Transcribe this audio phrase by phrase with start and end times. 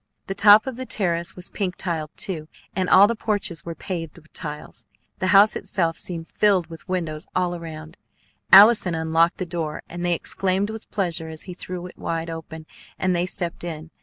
[0.25, 4.17] The top of the terrace was pink tiled, too, and all the porches were paved
[4.17, 4.87] with tiles.
[5.19, 7.97] The house itself seemed filled with windows all around.
[8.51, 12.65] Allison unlocked the door, and they exclaimed with pleasure as he threw it wide open
[12.97, 13.91] and they stepped in.